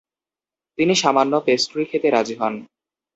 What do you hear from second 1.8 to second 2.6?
খেতে রাজি হন।